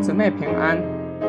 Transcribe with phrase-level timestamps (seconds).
[0.00, 0.78] 姊妹平安，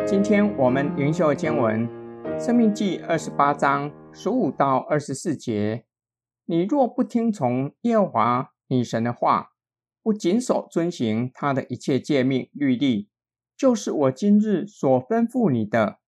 [0.05, 1.87] 今天我们灵修经文
[2.39, 5.85] 《生命记》二十八章十五到二十四节。
[6.45, 9.53] 你若不听从耶和华你神的话，
[10.03, 13.09] 不谨守遵行他的一切诫命律例，
[13.55, 15.99] 就是我今日所吩咐你的，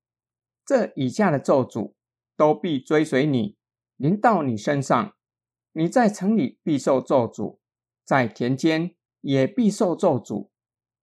[0.65, 1.93] 这以下的咒诅
[2.35, 3.55] 都必追随你，
[3.95, 5.13] 临到你身上。
[5.71, 7.59] 你在城里必受咒诅，
[8.03, 10.49] 在田间也必受咒诅。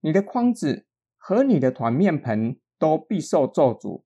[0.00, 0.85] 你的筐子
[1.28, 4.04] 和你的团面盆都必受咒诅。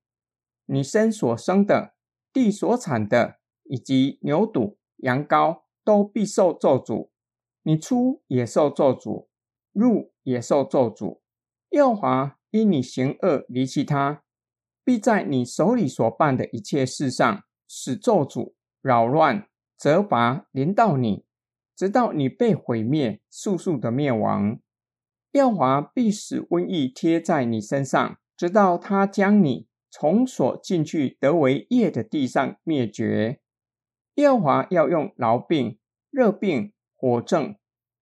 [0.65, 1.93] 你身所生的、
[2.33, 7.11] 地所产的，以及牛犊、羊羔都必受咒诅。
[7.63, 9.27] 你出也受咒诅，
[9.73, 11.21] 入也受咒诅。
[11.73, 14.23] 耶和华因你行恶离弃他，
[14.83, 19.47] 必在你手里所办的一切事上使咒诅、扰乱、
[19.77, 21.27] 责罚临到你，
[21.77, 24.59] 直到你被毁灭，速速的灭亡。
[25.33, 33.41] 耶和华必使瘟疫贴在你身上，直到他将你从所进去得为业的地上灭绝。
[34.15, 35.79] 耶和华要用痨病、
[36.11, 36.73] 热病。
[37.03, 37.57] 火症、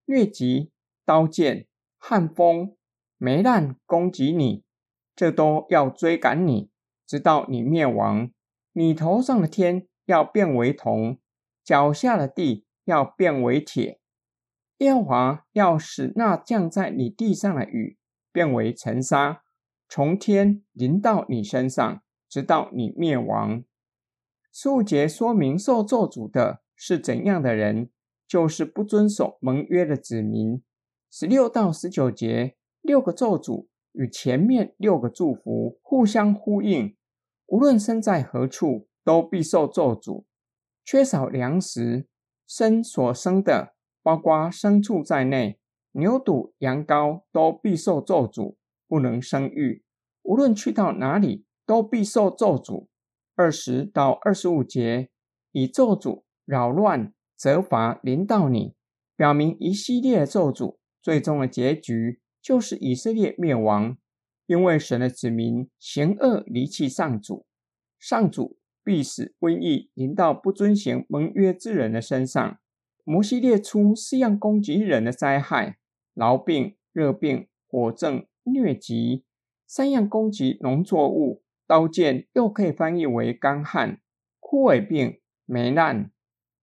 [0.08, 0.72] 疟疾、
[1.04, 1.68] 刀剑、
[1.98, 2.74] 旱风、
[3.16, 4.64] 霉烂攻击你，
[5.14, 6.68] 这都要追赶你，
[7.06, 8.28] 直到你灭亡。
[8.72, 11.20] 你头上的天要变为铜，
[11.62, 14.00] 脚下的地要变为铁。
[14.78, 17.98] 耶和华要使那降在你地上的雨
[18.32, 19.42] 变为尘沙，
[19.88, 23.62] 从天淋到你身上，直到你灭亡。
[24.52, 27.90] 数节说明受咒诅的是怎样的人。
[28.28, 30.62] 就是不遵守盟约的子民。
[31.10, 36.94] 十六到十九节，六个咒诅与前面六个祝福互相呼应。
[37.46, 40.24] 无论身在何处，都必受咒诅。
[40.84, 42.06] 缺少粮食，
[42.46, 43.72] 生所生的，
[44.08, 45.58] 包括牲畜在内，
[45.92, 48.56] 牛犊、羊羔都必受咒诅，
[48.86, 49.84] 不能生育。
[50.22, 52.86] 无论去到哪里，都必受咒诅。
[53.34, 55.10] 二十到二十五节，
[55.52, 57.12] 以咒诅扰乱。
[57.36, 58.74] 责罚临到你，
[59.14, 63.98] 表明一系列咒诅，最终的结局就是以色列灭亡，
[64.46, 67.44] 因为神的子民行恶离弃上主，
[67.98, 72.58] 上主必使瘟疫临到不遵行盟约之人的身上。
[73.10, 75.78] 摩西列出四样攻击人的灾害：
[76.14, 79.24] 痨病、热病、火症、疟疾；
[79.66, 84.02] 三样攻击农作物：刀剑，又可以翻译为干旱、
[84.38, 86.10] 枯萎病、霉烂。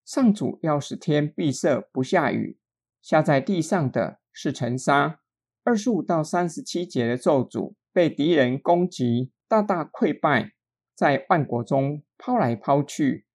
[0.05, 2.59] 上主要使天闭塞不下雨，
[3.01, 5.21] 下在地上的是尘沙。
[5.63, 10.51] 二十五到三十七节的咒诅，被敌人攻击，大大溃败，
[10.93, 13.25] 在万国中抛来抛去，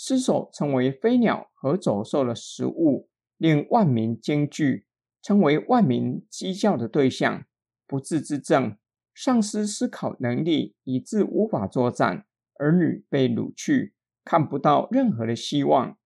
[0.00, 4.86] 尸首成为飞鸟和走兽的食物，令万民惊惧，
[5.20, 7.44] 成为万民讥笑的对象。
[7.84, 8.76] 不治之症，
[9.12, 12.26] 丧失思考能力，以致无法作战。
[12.60, 13.92] 儿女被掳去，
[14.24, 15.98] 看不到任何的希望。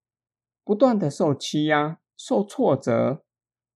[0.63, 3.23] 不断的受欺压、受挫折，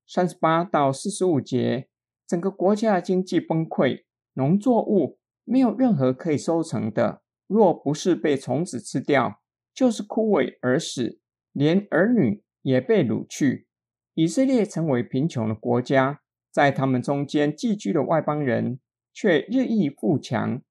[0.07, 1.89] 三十八到四十五节，
[2.25, 9.41] 整个国家的经济崩溃，农作物没有任何可以收成的，若不是被虫子吃掉，
[9.77, 11.19] 就是枯萎而死，
[11.51, 13.67] 连儿女也被掳去。
[14.15, 18.79] 以色列成为贫穷的国家，在他们中间寄居的外邦人
[19.13, 20.63] 却日益富强，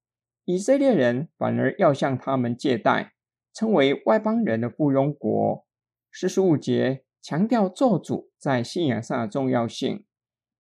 [0.45, 3.12] 以色列人反而要向他们借贷，
[3.55, 5.65] 成为外邦人的附庸国。
[6.11, 10.05] 四十五节强调咒诅在信仰上的重要性，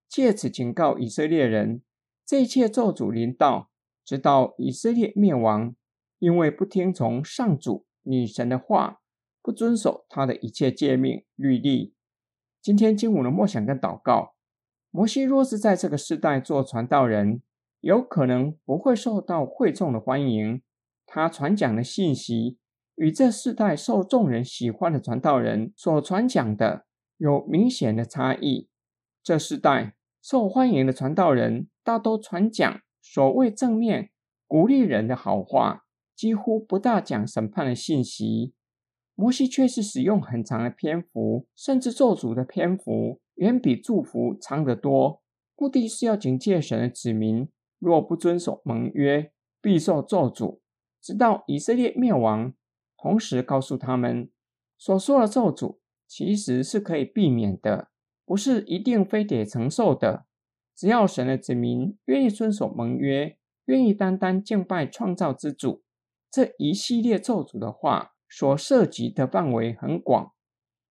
[0.08, 1.82] 借此警告以色列人：
[2.24, 3.72] 这一切咒诅临到，
[4.04, 5.74] 直到以色列灭亡，
[6.20, 9.00] 因为不听从上主女神的话，
[9.42, 11.94] 不遵守他的一切诫命律例。
[12.62, 14.34] 今天经文的默想跟祷告：
[14.90, 17.42] 摩西若是在这个时代做传道人，
[17.80, 20.62] 有可能不会受到会众的欢迎，
[21.04, 22.58] 他传讲的信息。
[22.94, 26.86] 与这世代受众人喜欢的传道人所传讲的
[27.18, 28.70] 有明显的差异。
[29.22, 34.10] 这世代受欢迎的传道人大都传讲所谓正面
[34.46, 35.85] 鼓励人的好话，
[36.16, 38.54] 几乎不大讲审判的信息。
[39.14, 45.22] 摩西却是使用很长的篇幅，甚至咒诅的篇幅远比祝福长得多，
[45.56, 47.48] 目的是要警戒神的子民，
[47.78, 49.32] 若不遵守盟约，
[49.62, 50.58] 必受咒诅，
[51.00, 52.52] 直到以色列灭亡。
[52.98, 54.30] 同时告诉他们，
[54.76, 57.88] 所说的咒诅其实是可以避免的，
[58.26, 60.26] 不是一定非得承受的。
[60.74, 65.82] 只要神的子民愿意遵守盟约，愿意单单敬拜创造之主，
[66.30, 70.32] 这一系列咒诅的话所涉及的范围很广，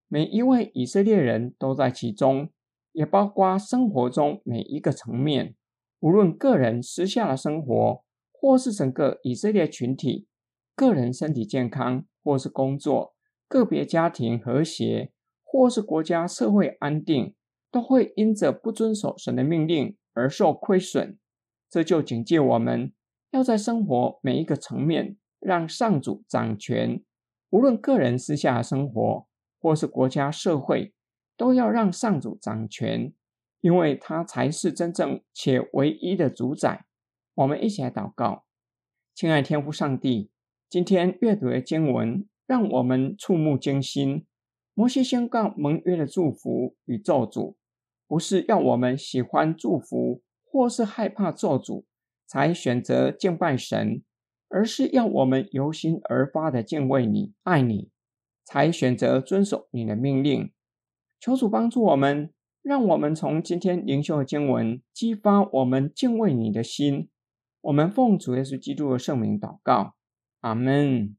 [0.08, 2.50] 每一位以色列人都在其中，
[2.94, 5.56] 也包括生活中每一个层面。
[6.00, 10.28] 无论个人私下的生活，或是整个以色列群体，
[10.76, 13.16] 个人身体健康，或是工作，
[13.48, 15.12] 个别家庭和谐，
[15.44, 17.34] 或是国家社会安定，
[17.72, 21.18] 都会因着不遵守神的命令而受亏损。
[21.70, 22.94] 这就警戒我们，
[23.32, 27.04] 要在生活每一个层面让上主掌权，
[27.52, 29.28] 无论个人私下生活，
[29.60, 30.94] 或是国家社会，
[31.38, 33.14] 都要让上主掌权，
[33.62, 36.86] 因为他才是真正且唯一的主宰。
[37.36, 38.46] 我们一起来祷告，
[39.14, 40.32] 亲爱天父上帝，
[40.70, 44.26] 今天阅读的经文让我们触目惊心。
[44.74, 47.56] 摩西宣告盟约的祝福与咒诅，
[48.08, 51.86] 不是要我们喜欢祝福或是害怕咒诅
[52.28, 54.04] 才选择敬拜神，
[54.56, 57.90] 而是要我们由心而发的敬畏你、爱你，
[58.46, 60.50] 才选择遵守你的命令。
[61.20, 62.32] 求主帮助我们，
[62.62, 67.10] 让我们从今天灵修的经文激发我们敬畏你的心。
[67.60, 69.96] 我们奉主耶稣基督的圣名祷告，
[70.40, 71.18] 阿门。